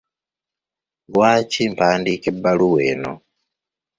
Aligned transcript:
Lwaki 1.11 1.61
mpandiika 1.73 2.27
ebbaluwa 2.33 2.79
eno? 2.91 3.13